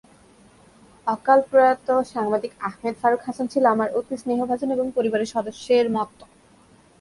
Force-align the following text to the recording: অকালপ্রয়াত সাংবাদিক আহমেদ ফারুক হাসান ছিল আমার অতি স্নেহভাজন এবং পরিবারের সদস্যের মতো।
অকালপ্রয়াত 1.07 1.87
সাংবাদিক 2.13 2.51
আহমেদ 2.61 2.95
ফারুক 3.01 3.21
হাসান 3.27 3.45
ছিল 3.53 3.63
আমার 3.65 3.89
অতি 3.97 4.15
স্নেহভাজন 4.21 4.69
এবং 4.71 4.85
পরিবারের 4.97 5.31
সদস্যের 5.35 5.87
মতো। 5.89 6.23